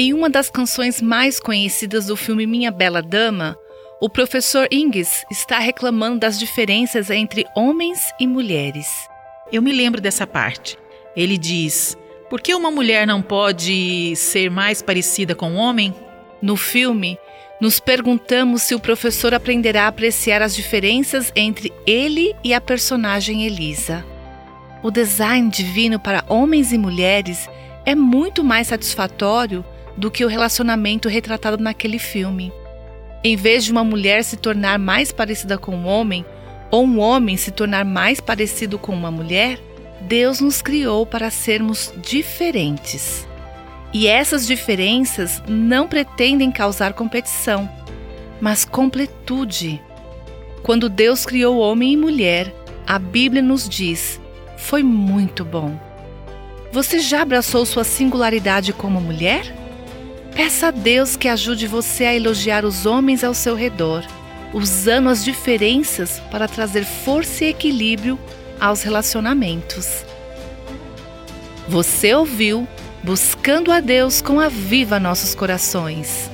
Em 0.00 0.14
uma 0.14 0.30
das 0.30 0.48
canções 0.48 1.02
mais 1.02 1.40
conhecidas 1.40 2.06
do 2.06 2.16
filme 2.16 2.46
Minha 2.46 2.70
Bela 2.70 3.02
Dama, 3.02 3.58
o 4.00 4.08
professor 4.08 4.68
Ingis 4.70 5.24
está 5.28 5.58
reclamando 5.58 6.20
das 6.20 6.38
diferenças 6.38 7.10
entre 7.10 7.44
homens 7.52 8.12
e 8.20 8.24
mulheres. 8.24 8.86
Eu 9.50 9.60
me 9.60 9.72
lembro 9.72 10.00
dessa 10.00 10.24
parte. 10.24 10.78
Ele 11.16 11.36
diz: 11.36 11.98
Por 12.30 12.40
que 12.40 12.54
uma 12.54 12.70
mulher 12.70 13.08
não 13.08 13.20
pode 13.20 14.14
ser 14.14 14.52
mais 14.52 14.80
parecida 14.80 15.34
com 15.34 15.50
um 15.50 15.56
homem? 15.56 15.92
No 16.40 16.54
filme, 16.54 17.18
nos 17.60 17.80
perguntamos 17.80 18.62
se 18.62 18.76
o 18.76 18.80
professor 18.80 19.34
aprenderá 19.34 19.86
a 19.86 19.88
apreciar 19.88 20.42
as 20.42 20.54
diferenças 20.54 21.32
entre 21.34 21.72
ele 21.84 22.36
e 22.44 22.54
a 22.54 22.60
personagem 22.60 23.46
Elisa. 23.46 24.06
O 24.80 24.92
design 24.92 25.50
divino 25.50 25.98
para 25.98 26.24
homens 26.28 26.72
e 26.72 26.78
mulheres 26.78 27.50
é 27.84 27.96
muito 27.96 28.44
mais 28.44 28.68
satisfatório 28.68 29.64
do 29.98 30.10
que 30.10 30.24
o 30.24 30.28
relacionamento 30.28 31.08
retratado 31.08 31.62
naquele 31.62 31.98
filme. 31.98 32.52
Em 33.24 33.36
vez 33.36 33.64
de 33.64 33.72
uma 33.72 33.82
mulher 33.82 34.22
se 34.22 34.36
tornar 34.36 34.78
mais 34.78 35.10
parecida 35.10 35.58
com 35.58 35.74
um 35.74 35.86
homem, 35.86 36.24
ou 36.70 36.86
um 36.86 37.00
homem 37.00 37.36
se 37.36 37.50
tornar 37.50 37.84
mais 37.84 38.20
parecido 38.20 38.78
com 38.78 38.92
uma 38.92 39.10
mulher, 39.10 39.58
Deus 40.02 40.40
nos 40.40 40.62
criou 40.62 41.04
para 41.04 41.30
sermos 41.30 41.92
diferentes. 41.96 43.26
E 43.92 44.06
essas 44.06 44.46
diferenças 44.46 45.42
não 45.48 45.88
pretendem 45.88 46.52
causar 46.52 46.92
competição, 46.92 47.68
mas 48.40 48.64
completude. 48.64 49.82
Quando 50.62 50.88
Deus 50.88 51.26
criou 51.26 51.58
homem 51.58 51.94
e 51.94 51.96
mulher, 51.96 52.54
a 52.86 52.98
Bíblia 52.98 53.42
nos 53.42 53.68
diz: 53.68 54.20
foi 54.56 54.82
muito 54.82 55.44
bom. 55.44 55.76
Você 56.70 57.00
já 57.00 57.22
abraçou 57.22 57.64
sua 57.66 57.82
singularidade 57.82 58.72
como 58.72 59.00
mulher? 59.00 59.67
Peça 60.38 60.68
a 60.68 60.70
Deus 60.70 61.16
que 61.16 61.26
ajude 61.26 61.66
você 61.66 62.04
a 62.04 62.14
elogiar 62.14 62.64
os 62.64 62.86
homens 62.86 63.24
ao 63.24 63.34
seu 63.34 63.56
redor, 63.56 64.04
usando 64.54 65.08
as 65.08 65.24
diferenças 65.24 66.22
para 66.30 66.46
trazer 66.46 66.84
força 66.84 67.44
e 67.44 67.48
equilíbrio 67.48 68.16
aos 68.60 68.82
relacionamentos. 68.84 70.04
Você 71.66 72.14
ouviu 72.14 72.68
Buscando 73.02 73.72
a 73.72 73.80
Deus 73.80 74.22
com 74.22 74.38
a 74.38 74.48
Viva 74.48 75.00
Nossos 75.00 75.34
Corações. 75.34 76.30